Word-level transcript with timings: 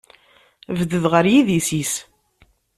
Bded 0.77 1.05
ɣer 1.11 1.25
yidis-is. 1.31 1.93